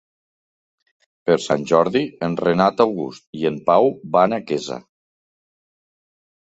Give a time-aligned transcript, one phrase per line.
[1.29, 4.83] Per Sant Jordi en Renat August i en Pau van a Quesa.